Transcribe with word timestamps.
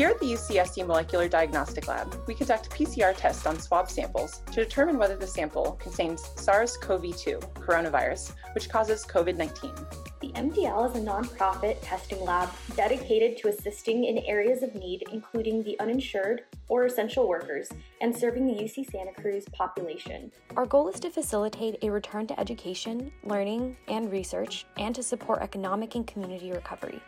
Here 0.00 0.08
at 0.08 0.18
the 0.18 0.32
UCSC 0.32 0.86
Molecular 0.86 1.28
Diagnostic 1.28 1.86
Lab, 1.86 2.14
we 2.26 2.34
conduct 2.34 2.70
PCR 2.70 3.14
tests 3.14 3.44
on 3.44 3.60
swab 3.60 3.90
samples 3.90 4.40
to 4.46 4.64
determine 4.64 4.96
whether 4.96 5.14
the 5.14 5.26
sample 5.26 5.72
contains 5.72 6.26
SARS 6.36 6.78
CoV 6.78 7.14
2 7.14 7.38
coronavirus, 7.56 8.32
which 8.54 8.70
causes 8.70 9.04
COVID 9.04 9.36
19. 9.36 9.70
MDL 10.32 10.90
is 10.90 10.96
a 10.96 11.04
nonprofit 11.04 11.78
testing 11.82 12.20
lab 12.24 12.48
dedicated 12.76 13.36
to 13.38 13.48
assisting 13.48 14.04
in 14.04 14.18
areas 14.18 14.62
of 14.62 14.74
need, 14.74 15.04
including 15.12 15.62
the 15.62 15.78
uninsured 15.80 16.42
or 16.68 16.84
essential 16.84 17.28
workers, 17.28 17.68
and 18.00 18.16
serving 18.16 18.46
the 18.46 18.54
UC 18.62 18.90
Santa 18.90 19.12
Cruz 19.12 19.44
population. 19.52 20.30
Our 20.56 20.66
goal 20.66 20.88
is 20.88 21.00
to 21.00 21.10
facilitate 21.10 21.78
a 21.82 21.90
return 21.90 22.26
to 22.28 22.38
education, 22.38 23.10
learning, 23.24 23.76
and 23.88 24.10
research, 24.10 24.66
and 24.78 24.94
to 24.94 25.02
support 25.02 25.42
economic 25.42 25.94
and 25.94 26.06
community 26.06 26.52
recovery. 26.52 27.00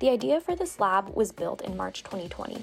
The 0.00 0.10
idea 0.10 0.40
for 0.40 0.56
this 0.56 0.80
lab 0.80 1.14
was 1.14 1.32
built 1.32 1.62
in 1.62 1.76
March 1.76 2.02
2020. 2.02 2.60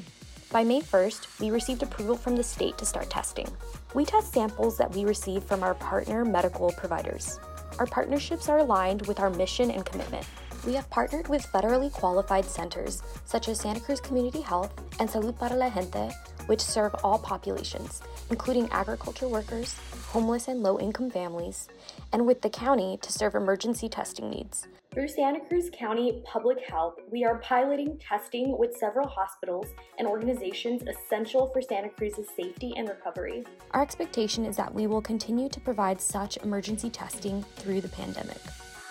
By 0.51 0.63
May 0.63 0.79
1st, 0.79 1.39
we 1.39 1.51
received 1.51 1.83
approval 1.83 2.15
from 2.15 2.35
the 2.35 2.43
state 2.43 2.77
to 2.77 2.85
start 2.85 3.09
testing. 3.09 3.47
We 3.93 4.05
test 4.05 4.33
samples 4.33 4.77
that 4.77 4.93
we 4.93 5.03
receive 5.03 5.43
from 5.43 5.61
our 5.61 5.73
partner 5.75 6.23
medical 6.23 6.71
providers. 6.71 7.39
Our 7.79 7.85
partnerships 7.85 8.49
are 8.49 8.57
aligned 8.57 9.05
with 9.05 9.19
our 9.19 9.29
mission 9.29 9.69
and 9.69 9.85
commitment. 9.85 10.25
We 10.65 10.73
have 10.73 10.89
partnered 10.89 11.27
with 11.27 11.45
federally 11.47 11.91
qualified 11.91 12.45
centers 12.45 13.01
such 13.25 13.47
as 13.47 13.59
Santa 13.59 13.79
Cruz 13.79 14.01
Community 14.01 14.41
Health 14.41 14.73
and 14.99 15.09
Salud 15.09 15.37
para 15.37 15.55
la 15.55 15.69
Gente, 15.69 16.13
which 16.47 16.61
serve 16.61 16.95
all 17.03 17.19
populations, 17.19 18.01
including 18.29 18.69
agriculture 18.71 19.27
workers, 19.27 19.77
homeless 20.07 20.47
and 20.47 20.63
low 20.63 20.79
income 20.79 21.09
families, 21.09 21.67
and 22.11 22.25
with 22.25 22.41
the 22.41 22.49
county 22.49 22.97
to 23.01 23.11
serve 23.11 23.35
emergency 23.35 23.87
testing 23.87 24.29
needs. 24.29 24.67
Through 24.93 25.09
Santa 25.09 25.39
Cruz 25.41 25.69
County 25.71 26.23
Public 26.25 26.59
Health, 26.67 26.95
we 27.11 27.23
are 27.23 27.37
piloting 27.37 27.99
testing 27.99 28.57
with 28.57 28.75
several 28.75 29.07
hospitals 29.07 29.67
and 29.99 30.07
organizations 30.07 30.81
essential 30.81 31.51
for 31.53 31.61
Santa 31.61 31.89
Cruz's 31.89 32.27
safety 32.35 32.73
and 32.75 32.89
recovery. 32.89 33.45
Our 33.71 33.83
expectation 33.83 34.43
is 34.43 34.57
that 34.57 34.73
we 34.73 34.87
will 34.87 35.01
continue 35.01 35.49
to 35.49 35.59
provide 35.59 36.01
such 36.01 36.37
emergency 36.37 36.89
testing 36.89 37.43
through 37.57 37.81
the 37.81 37.89
pandemic. 37.89 38.41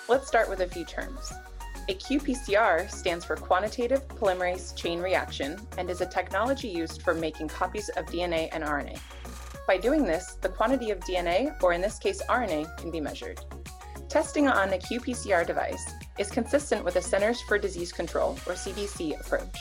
Let's 0.09 0.29
start 0.29 0.49
with 0.49 0.61
a 0.61 0.69
few 0.69 0.85
terms. 0.85 1.33
A 1.89 1.95
qPCR 1.95 2.91
stands 2.91 3.25
for 3.25 3.37
Quantitative 3.37 4.09
Polymerase 4.09 4.75
Chain 4.75 4.99
Reaction 5.01 5.57
and 5.79 5.89
is 5.89 6.01
a 6.01 6.07
technology 6.07 6.67
used 6.67 7.01
for 7.03 7.15
making 7.15 7.47
copies 7.47 7.89
of 7.91 8.07
DNA 8.07 8.49
and 8.51 8.65
RNA. 8.65 8.99
By 9.69 9.79
doing 9.79 10.05
this, 10.05 10.37
the 10.41 10.49
quantity 10.49 10.91
of 10.91 10.99
DNA, 10.99 11.55
or 11.63 11.75
in 11.75 11.81
this 11.81 12.01
case 12.01 12.21
RNA, 12.29 12.77
can 12.77 12.91
be 12.91 13.01
measured. 13.01 13.39
Testing 14.09 14.49
on 14.49 14.73
a 14.73 14.79
qPCR 14.79 15.47
device 15.47 15.93
is 16.19 16.29
consistent 16.29 16.85
with 16.85 16.95
the 16.95 17.03
Centers 17.03 17.41
for 17.43 17.57
Disease 17.57 17.93
Control, 17.93 18.33
or 18.49 18.55
CDC, 18.55 19.21
approach. 19.21 19.57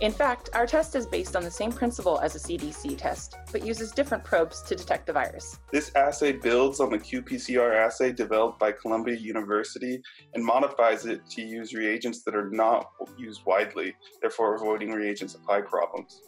In 0.00 0.12
fact, 0.12 0.50
our 0.54 0.64
test 0.64 0.94
is 0.94 1.06
based 1.06 1.34
on 1.34 1.42
the 1.42 1.50
same 1.50 1.72
principle 1.72 2.20
as 2.20 2.36
a 2.36 2.38
CDC 2.38 2.96
test, 2.96 3.34
but 3.50 3.66
uses 3.66 3.90
different 3.90 4.22
probes 4.22 4.62
to 4.62 4.76
detect 4.76 5.06
the 5.06 5.12
virus. 5.12 5.58
This 5.72 5.90
assay 5.96 6.30
builds 6.30 6.78
on 6.78 6.90
the 6.90 6.98
qPCR 6.98 7.74
assay 7.74 8.12
developed 8.12 8.60
by 8.60 8.70
Columbia 8.70 9.16
University 9.16 10.00
and 10.34 10.44
modifies 10.44 11.04
it 11.04 11.28
to 11.30 11.42
use 11.42 11.74
reagents 11.74 12.22
that 12.22 12.36
are 12.36 12.48
not 12.48 12.92
used 13.16 13.44
widely, 13.44 13.96
therefore 14.20 14.54
avoiding 14.54 14.92
reagent 14.92 15.32
supply 15.32 15.60
problems. 15.62 16.22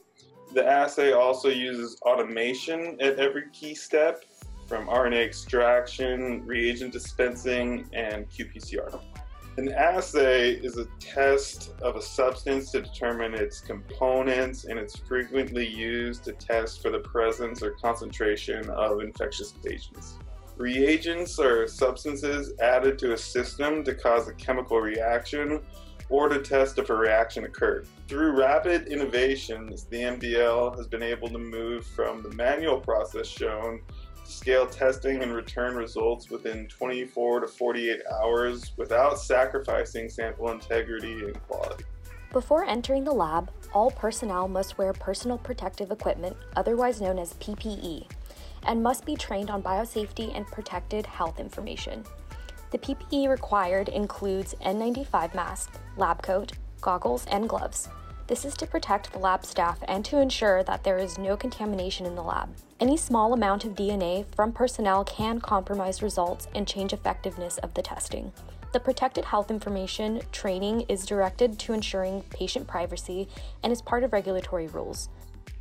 The 0.53 0.67
assay 0.67 1.13
also 1.13 1.49
uses 1.49 1.97
automation 2.03 3.01
at 3.01 3.21
every 3.21 3.45
key 3.53 3.77
step 3.77 4.25
from 4.67 4.89
RNA 4.89 5.25
extraction, 5.25 6.45
reagent 6.45 6.93
dispensing, 6.93 7.89
and 7.93 8.29
qPCR. 8.29 9.01
An 9.57 9.73
assay 9.73 10.53
is 10.53 10.79
a 10.79 10.87
test 11.01 11.73
of 11.83 11.97
a 11.97 12.03
substance 12.03 12.71
to 12.71 12.83
determine 12.83 13.35
its 13.35 13.61
components, 13.61 14.65
and 14.65 14.79
it's 14.79 14.97
frequently 14.97 15.67
used 15.67 16.25
to 16.25 16.33
test 16.33 16.81
for 16.81 16.91
the 16.91 17.01
presence 17.01 17.61
or 17.61 17.73
concentration 17.73 18.71
of 18.71 19.01
infectious 19.01 19.55
agents. 19.69 20.19
Reagents 20.57 21.39
are 21.41 21.67
substances 21.67 22.53
added 22.61 22.99
to 23.01 23.13
a 23.13 23.19
system 23.19 23.83
to 23.85 23.95
cause 23.95 24.29
a 24.29 24.35
chemical 24.35 24.81
reaction 24.81 25.61
or 26.11 26.29
to 26.29 26.41
test 26.41 26.79
if 26.79 26.89
a 26.89 26.95
reaction 26.95 27.45
occurred. 27.45 27.89
Through 28.09 28.39
rapid 28.39 28.87
innovations, 28.87 29.85
the 29.85 29.99
MDL 29.99 30.77
has 30.77 30.87
been 30.87 31.03
able 31.03 31.29
to 31.29 31.39
move 31.39 31.85
from 31.87 32.23
the 32.23 32.31
manual 32.31 32.79
process 32.79 33.27
shown 33.27 33.81
scale 34.31 34.67
testing 34.67 35.23
and 35.23 35.35
return 35.35 35.75
results 35.75 36.31
within 36.31 36.67
24 36.69 37.41
to 37.41 37.49
48 37.49 38.01
hours 38.23 38.73
without 38.77 39.19
sacrificing 39.19 40.09
sample 40.09 40.51
integrity 40.51 41.13
and 41.25 41.43
quality. 41.49 41.85
Before 42.33 42.65
entering 42.65 43.03
the 43.05 43.13
lab, 43.13 43.51
all 43.73 43.91
personnel 43.91 44.47
must 44.47 44.79
wear 44.79 44.93
personal 44.93 45.37
protective 45.39 45.91
equipment, 45.91 46.37
otherwise 46.55 47.01
known 47.01 47.19
as 47.19 47.35
PPE, 47.35 48.07
and 48.67 48.83
must 48.83 49.05
be 49.05 49.17
trained 49.17 49.51
on 49.51 49.63
biosafety 49.63 50.35
and 50.37 50.47
protected 50.47 51.07
health 51.07 51.41
information. 51.41 52.05
The 52.71 52.79
PPE 52.79 53.29
required 53.29 53.89
includes 53.89 54.55
N95 54.65 55.35
mask, 55.35 55.73
lab 55.97 56.23
coat, 56.23 56.53
goggles, 56.81 57.27
and 57.27 57.49
gloves. 57.49 57.89
This 58.31 58.45
is 58.45 58.55
to 58.59 58.67
protect 58.69 59.13
the 59.13 59.19
lab 59.19 59.45
staff 59.45 59.81
and 59.89 60.05
to 60.05 60.21
ensure 60.21 60.63
that 60.63 60.85
there 60.85 60.99
is 60.99 61.19
no 61.19 61.37
contamination 61.37 62.07
in 62.07 62.15
the 62.15 62.23
lab. 62.23 62.55
Any 62.79 62.97
small 62.97 63.33
amount 63.33 63.65
of 63.65 63.75
DNA 63.75 64.25
from 64.37 64.53
personnel 64.53 65.03
can 65.03 65.41
compromise 65.41 66.01
results 66.01 66.47
and 66.55 66.65
change 66.65 66.93
effectiveness 66.93 67.59
of 67.59 67.75
the 67.75 67.83
testing. 67.83 68.33
The 68.73 68.79
protected 68.79 69.25
health 69.25 69.51
information 69.51 70.23
training 70.31 70.83
is 70.83 71.07
directed 71.07 71.59
to 71.59 71.73
ensuring 71.73 72.23
patient 72.31 72.69
privacy 72.69 73.29
and 73.65 73.73
is 73.73 73.83
part 73.83 74.05
of 74.05 74.13
regulatory 74.13 74.69
rules. 74.69 75.09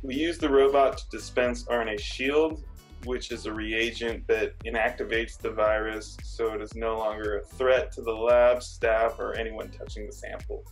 We 0.02 0.14
use 0.14 0.38
the 0.38 0.48
robot 0.48 0.98
to 0.98 1.04
dispense 1.10 1.64
RNA 1.64 1.98
Shield, 1.98 2.62
which 3.02 3.32
is 3.32 3.46
a 3.46 3.52
reagent 3.52 4.28
that 4.28 4.56
inactivates 4.60 5.36
the 5.36 5.50
virus 5.50 6.16
so 6.22 6.52
it 6.52 6.62
is 6.62 6.76
no 6.76 6.96
longer 6.96 7.38
a 7.38 7.42
threat 7.42 7.90
to 7.94 8.02
the 8.02 8.12
lab, 8.12 8.62
staff, 8.62 9.18
or 9.18 9.34
anyone 9.34 9.70
touching 9.70 10.06
the 10.06 10.12
sample. 10.12 10.64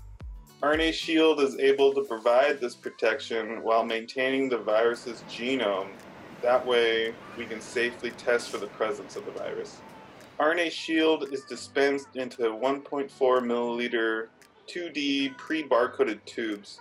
RNA 0.62 0.92
Shield 0.92 1.40
is 1.40 1.56
able 1.58 1.94
to 1.94 2.02
provide 2.02 2.60
this 2.60 2.74
protection 2.74 3.62
while 3.62 3.84
maintaining 3.84 4.48
the 4.48 4.58
virus's 4.58 5.22
genome. 5.30 5.90
That 6.42 6.66
way, 6.66 7.14
we 7.36 7.46
can 7.46 7.60
safely 7.60 8.10
test 8.10 8.50
for 8.50 8.58
the 8.58 8.66
presence 8.66 9.14
of 9.14 9.24
the 9.24 9.30
virus. 9.30 9.80
RNA 10.40 10.72
Shield 10.72 11.32
is 11.32 11.44
dispensed 11.44 12.16
into 12.16 12.42
1.4 12.42 13.08
milliliter 13.08 14.26
2D 14.66 15.36
pre 15.36 15.62
barcoded 15.62 16.24
tubes. 16.24 16.80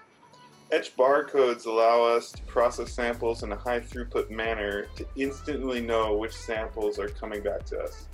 Etched 0.72 0.98
barcodes 0.98 1.68
allow 1.68 2.02
us 2.02 2.32
to 2.32 2.42
process 2.44 2.92
samples 2.92 3.44
in 3.44 3.52
a 3.52 3.56
high 3.56 3.80
throughput 3.80 4.32
manner 4.32 4.88
to 4.96 5.06
instantly 5.18 5.82
know 5.82 6.18
which 6.18 6.34
samples 6.34 6.98
are 6.98 7.10
coming 7.10 7.44
back 7.44 7.64
to 7.66 7.80
us. 7.80 8.08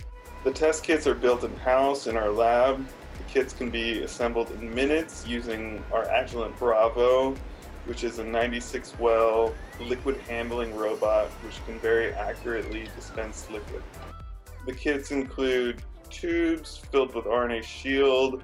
The 0.44 0.52
test 0.52 0.84
kits 0.84 1.08
are 1.08 1.16
built 1.16 1.44
in 1.44 1.56
house 1.58 2.08
in 2.08 2.18
our 2.18 2.30
lab 2.30 2.86
the 3.18 3.24
kits 3.26 3.54
can 3.54 3.70
be 3.70 4.04
assembled 4.04 4.52
in 4.52 4.74
minutes 4.74 5.26
using 5.28 5.84
our 5.92 6.06
Agilent 6.06 6.58
Bravo, 6.58 7.36
which 7.86 8.04
is 8.04 8.20
a 8.20 8.24
96 8.24 8.98
well 9.00 9.54
liquid 9.80 10.18
handling 10.28 10.76
robot 10.76 11.28
which 11.46 11.64
can 11.66 11.80
very 11.80 12.12
accurately 12.14 12.88
dispense 12.96 13.48
liquid. 13.52 13.84
The 14.66 14.74
kits 14.74 15.12
include 15.12 15.82
tubes 16.10 16.78
filled 16.92 17.14
with 17.14 17.26
RNA 17.26 17.64
shield, 17.64 18.44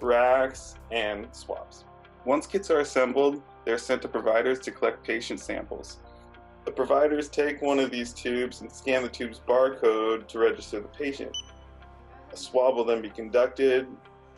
racks, 0.00 0.74
and 0.90 1.26
swabs. 1.32 1.84
Once 2.24 2.46
kits 2.46 2.70
are 2.70 2.80
assembled, 2.80 3.42
they're 3.64 3.78
sent 3.78 4.02
to 4.02 4.08
providers 4.08 4.58
to 4.60 4.70
collect 4.70 5.04
patient 5.04 5.40
samples. 5.40 5.98
The 6.64 6.72
providers 6.72 7.28
take 7.28 7.62
one 7.62 7.78
of 7.78 7.90
these 7.90 8.12
tubes 8.12 8.60
and 8.60 8.70
scan 8.70 9.02
the 9.02 9.08
tube's 9.08 9.40
barcode 9.40 10.26
to 10.28 10.38
register 10.38 10.80
the 10.80 10.88
patient. 10.88 11.34
A 12.32 12.36
swab 12.36 12.76
will 12.76 12.84
then 12.84 13.02
be 13.02 13.10
conducted 13.10 13.86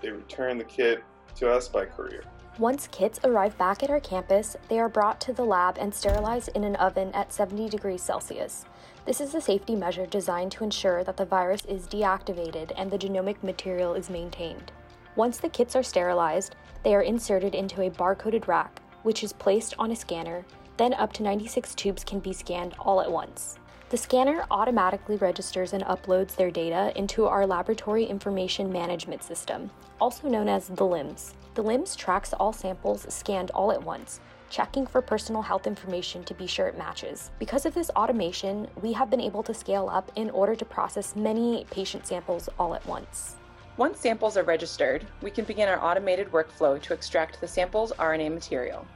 they 0.02 0.10
return 0.10 0.58
the 0.58 0.64
kit 0.64 1.02
to 1.36 1.50
us 1.50 1.68
by 1.68 1.86
courier. 1.86 2.24
Once 2.58 2.86
kits 2.88 3.18
arrive 3.24 3.56
back 3.56 3.82
at 3.82 3.88
our 3.88 4.00
campus, 4.00 4.56
they 4.68 4.78
are 4.78 4.88
brought 4.88 5.20
to 5.22 5.32
the 5.32 5.44
lab 5.44 5.78
and 5.78 5.94
sterilized 5.94 6.50
in 6.54 6.64
an 6.64 6.76
oven 6.76 7.10
at 7.14 7.32
70 7.32 7.70
degrees 7.70 8.02
Celsius. 8.02 8.66
This 9.06 9.20
is 9.20 9.34
a 9.34 9.40
safety 9.40 9.74
measure 9.74 10.04
designed 10.04 10.52
to 10.52 10.64
ensure 10.64 11.02
that 11.04 11.16
the 11.16 11.24
virus 11.24 11.64
is 11.64 11.86
deactivated 11.86 12.72
and 12.76 12.90
the 12.90 12.98
genomic 12.98 13.42
material 13.42 13.94
is 13.94 14.10
maintained. 14.10 14.70
Once 15.16 15.38
the 15.38 15.48
kits 15.48 15.74
are 15.74 15.82
sterilized, 15.82 16.56
they 16.82 16.94
are 16.94 17.02
inserted 17.02 17.54
into 17.54 17.82
a 17.82 17.90
barcoded 17.90 18.46
rack, 18.46 18.82
which 19.02 19.24
is 19.24 19.32
placed 19.32 19.74
on 19.78 19.90
a 19.90 19.96
scanner, 19.96 20.44
then 20.76 20.92
up 20.94 21.12
to 21.14 21.22
96 21.22 21.74
tubes 21.74 22.04
can 22.04 22.18
be 22.18 22.32
scanned 22.32 22.74
all 22.78 23.00
at 23.00 23.10
once. 23.10 23.58
The 23.92 23.98
scanner 23.98 24.46
automatically 24.50 25.16
registers 25.16 25.74
and 25.74 25.84
uploads 25.84 26.34
their 26.34 26.50
data 26.50 26.94
into 26.96 27.26
our 27.26 27.46
Laboratory 27.46 28.04
Information 28.04 28.72
Management 28.72 29.22
System, 29.22 29.70
also 30.00 30.30
known 30.30 30.48
as 30.48 30.68
the 30.68 30.86
LIMS. 30.86 31.34
The 31.52 31.62
LIMS 31.62 31.94
tracks 31.94 32.32
all 32.32 32.54
samples 32.54 33.04
scanned 33.12 33.50
all 33.50 33.70
at 33.70 33.82
once, 33.82 34.20
checking 34.48 34.86
for 34.86 35.02
personal 35.02 35.42
health 35.42 35.66
information 35.66 36.24
to 36.24 36.32
be 36.32 36.46
sure 36.46 36.68
it 36.68 36.78
matches. 36.78 37.32
Because 37.38 37.66
of 37.66 37.74
this 37.74 37.90
automation, 37.90 38.66
we 38.80 38.94
have 38.94 39.10
been 39.10 39.20
able 39.20 39.42
to 39.42 39.52
scale 39.52 39.90
up 39.92 40.10
in 40.16 40.30
order 40.30 40.56
to 40.56 40.64
process 40.64 41.14
many 41.14 41.66
patient 41.70 42.06
samples 42.06 42.48
all 42.58 42.74
at 42.74 42.86
once. 42.86 43.36
Once 43.76 44.00
samples 44.00 44.38
are 44.38 44.42
registered, 44.42 45.06
we 45.20 45.30
can 45.30 45.44
begin 45.44 45.68
our 45.68 45.84
automated 45.84 46.32
workflow 46.32 46.80
to 46.80 46.94
extract 46.94 47.42
the 47.42 47.46
sample's 47.46 47.92
RNA 47.98 48.32
material. 48.32 48.86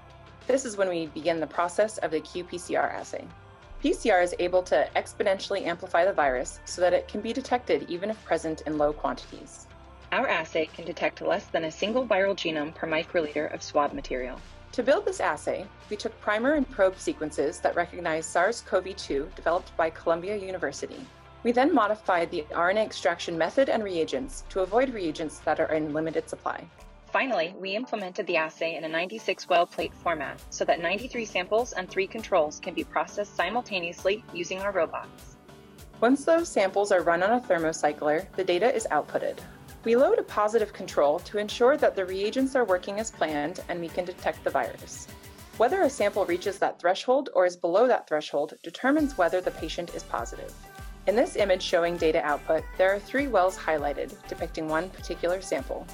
This 0.46 0.64
is 0.64 0.78
when 0.78 0.88
we 0.88 1.08
begin 1.08 1.38
the 1.38 1.46
process 1.46 1.99
of 1.99 2.12
the 2.12 2.22
qPCR 2.22 2.94
assay. 2.94 3.26
PCR 3.82 4.23
is 4.23 4.34
able 4.38 4.62
to 4.64 4.88
exponentially 4.96 5.67
amplify 5.67 6.05
the 6.05 6.12
virus 6.12 6.61
so 6.64 6.81
that 6.81 6.94
it 6.94 7.08
can 7.08 7.20
be 7.20 7.32
detected 7.32 7.88
even 7.88 8.11
if 8.11 8.25
present 8.25 8.62
in 8.62 8.78
low 8.78 8.93
quantities. 8.93 9.67
Our 10.12 10.26
assay 10.28 10.67
can 10.67 10.84
detect 10.84 11.20
less 11.20 11.46
than 11.46 11.64
a 11.64 11.70
single 11.70 12.06
viral 12.06 12.34
genome 12.34 12.75
per 12.75 12.87
microliter 12.87 13.52
of 13.52 13.62
swab 13.62 13.93
material. 13.93 14.40
To 14.73 14.82
build 14.82 15.05
this 15.05 15.20
assay, 15.20 15.67
we 15.90 15.96
took 15.96 16.19
primer 16.20 16.55
and 16.55 16.70
probe 16.70 16.99
sequences 16.99 17.61
that 17.61 17.76
recognize 17.76 18.26
SARS-CoV-2 18.26 19.34
developed 19.34 19.76
by 19.76 19.90
Columbia 19.90 20.37
University. 20.37 21.06
We 21.43 21.52
then 21.52 21.75
modified 21.75 22.31
the 22.31 22.44
RNA 22.50 22.84
extraction 22.84 23.38
method 23.38 23.69
and 23.69 23.84
reagents 23.84 24.44
to 24.49 24.61
avoid 24.61 24.93
reagents 24.93 25.38
that 25.40 25.61
are 25.61 25.73
in 25.73 25.93
limited 25.93 26.28
supply. 26.28 26.64
Finally, 27.16 27.54
we 27.58 27.74
implemented 27.74 28.26
the 28.26 28.36
assay 28.36 28.76
in 28.76 28.84
a 28.84 28.88
96 28.90 29.48
well 29.48 29.66
plate 29.66 29.94
format 29.94 30.38
so 30.50 30.66
that 30.66 30.82
93 30.82 31.24
samples 31.24 31.72
and 31.72 31.88
3 31.88 32.06
controls 32.06 32.60
can 32.60 32.74
be 32.74 32.84
processed 32.84 33.34
simultaneously 33.34 34.22
using 34.34 34.60
our 34.60 34.70
robots. 34.70 35.38
Once 36.02 36.26
those 36.26 36.46
samples 36.46 36.92
are 36.92 37.00
run 37.00 37.22
on 37.22 37.38
a 37.38 37.40
thermocycler, 37.40 38.26
the 38.36 38.44
data 38.44 38.70
is 38.70 38.86
outputted. 38.90 39.38
We 39.82 39.96
load 39.96 40.18
a 40.18 40.24
positive 40.24 40.74
control 40.74 41.18
to 41.20 41.38
ensure 41.38 41.78
that 41.78 41.96
the 41.96 42.04
reagents 42.04 42.54
are 42.54 42.66
working 42.66 43.00
as 43.00 43.10
planned 43.10 43.60
and 43.70 43.80
we 43.80 43.88
can 43.88 44.04
detect 44.04 44.44
the 44.44 44.50
virus. 44.50 45.06
Whether 45.56 45.80
a 45.80 45.88
sample 45.88 46.26
reaches 46.26 46.58
that 46.58 46.78
threshold 46.78 47.30
or 47.34 47.46
is 47.46 47.56
below 47.56 47.86
that 47.86 48.06
threshold 48.06 48.52
determines 48.62 49.16
whether 49.16 49.40
the 49.40 49.52
patient 49.52 49.94
is 49.94 50.02
positive. 50.02 50.52
In 51.06 51.16
this 51.16 51.36
image 51.36 51.62
showing 51.62 51.96
data 51.96 52.22
output, 52.22 52.62
there 52.76 52.94
are 52.94 52.98
three 52.98 53.26
wells 53.26 53.56
highlighted 53.56 54.12
depicting 54.28 54.68
one 54.68 54.90
particular 54.90 55.40
sample. 55.40 55.86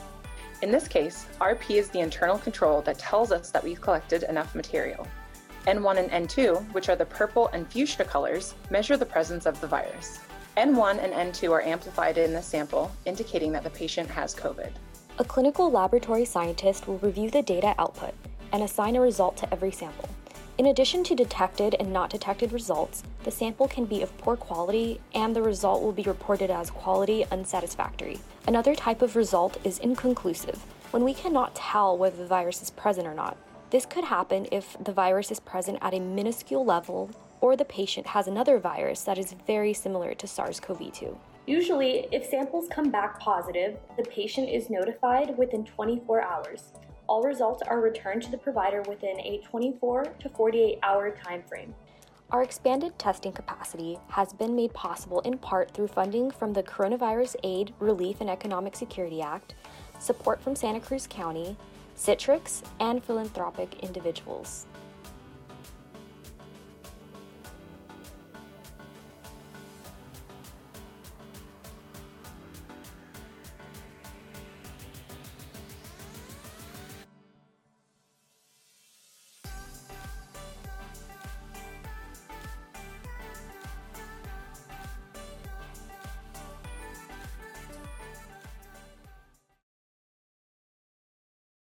In 0.63 0.71
this 0.71 0.87
case, 0.87 1.27
RP 1.41 1.71
is 1.71 1.89
the 1.89 1.99
internal 1.99 2.39
control 2.39 2.83
that 2.83 2.97
tells 2.97 3.33
us 3.33 3.51
that 3.51 3.65
we've 3.65 3.81
collected 3.81 4.23
enough 4.23 4.55
material. 4.55 5.09
N1 5.67 5.99
and 5.99 6.29
N2, 6.29 6.73
which 6.73 6.89
are 6.89 6.95
the 6.95 7.05
purple 7.05 7.49
and 7.49 7.67
fuchsia 7.67 8.05
colors, 8.05 8.55
measure 8.71 8.97
the 8.97 9.05
presence 9.05 9.45
of 9.45 9.61
the 9.61 9.67
virus. 9.67 10.21
N1 10.57 11.03
and 11.03 11.35
N2 11.35 11.51
are 11.51 11.63
amplified 11.63 12.17
in 12.17 12.33
the 12.33 12.41
sample, 12.41 12.93
indicating 13.07 13.51
that 13.51 13.65
the 13.65 13.71
patient 13.71 14.09
has 14.11 14.37
COVID. 14.37 14.71
A 15.19 15.25
clinical 15.25 15.69
laboratory 15.69 16.25
scientist 16.25 16.87
will 16.87 16.99
review 16.99 17.29
the 17.29 17.43
data 17.43 17.75
output 17.79 18.15
and 18.53 18.63
assign 18.63 18.95
a 18.95 19.01
result 19.01 19.37
to 19.39 19.53
every 19.53 19.73
sample. 19.73 20.09
In 20.59 20.67
addition 20.67 21.03
to 21.05 21.15
detected 21.15 21.75
and 21.81 21.95
not 21.95 22.11
detected 22.11 22.53
results, 22.53 23.03
the 23.25 23.31
sample 23.31 23.67
can 23.67 23.87
be 23.87 24.03
of 24.03 24.17
poor 24.19 24.37
quality 24.37 25.01
and 25.15 25.35
the 25.35 25.43
result 25.43 25.83
will 25.83 25.93
be 25.93 26.03
reported 26.03 26.51
as 26.51 26.69
quality 26.69 27.25
unsatisfactory. 27.31 28.21
Another 28.47 28.75
type 28.75 29.01
of 29.01 29.17
result 29.17 29.57
is 29.65 29.79
inconclusive, 29.79 30.59
when 30.91 31.05
we 31.05 31.15
cannot 31.15 31.55
tell 31.55 31.97
whether 31.97 32.19
the 32.19 32.27
virus 32.27 32.61
is 32.61 32.71
present 32.71 33.07
or 33.07 33.15
not. 33.15 33.39
This 33.71 33.87
could 33.87 34.05
happen 34.05 34.47
if 34.53 34.77
the 34.79 34.93
virus 34.93 35.31
is 35.31 35.41
present 35.41 35.79
at 35.81 35.95
a 35.95 36.01
minuscule 36.01 36.67
level 36.67 37.09
or 37.41 37.57
the 37.57 37.65
patient 37.65 38.09
has 38.09 38.29
another 38.29 38.59
virus 38.59 39.03
that 39.05 39.17
is 39.17 39.35
very 39.47 39.73
similar 39.73 40.13
to 40.15 40.27
SARS 40.27 40.61
CoV 40.61 40.93
2. 40.93 41.19
Usually, 41.47 42.07
if 42.13 42.27
samples 42.27 42.69
come 42.69 42.91
back 42.91 43.19
positive, 43.19 43.79
the 43.97 44.05
patient 44.05 44.51
is 44.51 44.69
notified 44.69 45.37
within 45.39 45.65
24 45.65 46.21
hours 46.21 46.73
all 47.09 47.23
results 47.23 47.63
are 47.63 47.81
returned 47.81 48.23
to 48.23 48.31
the 48.31 48.39
provider 48.39 48.83
within 48.89 49.19
a 49.21 49.41
24 49.45 50.05
to 50.21 50.29
48 50.29 50.79
hour 50.83 51.11
time 51.25 51.43
frame. 51.49 51.75
Our 52.31 52.43
expanded 52.43 52.99
testing 52.99 53.33
capacity 53.33 53.99
has 54.09 54.33
been 54.33 54.57
made 54.57 54.73
possible 54.73 55.21
in 55.21 55.37
part 55.37 55.73
through 55.73 55.89
funding 55.89 56.31
from 56.31 56.55
the 56.55 56.63
Coronavirus 56.63 57.37
Aid, 57.45 57.75
Relief, 57.79 58.23
and 58.23 58.31
Economic 58.31 58.75
Security 58.75 59.21
Act, 59.21 59.55
support 59.99 60.41
from 60.41 60.57
Santa 60.57 60.81
Cruz 60.81 61.07
County, 61.07 61.57
Citrix, 61.95 62.63
and 62.81 63.05
philanthropic 63.05 63.81
individuals. 63.81 64.67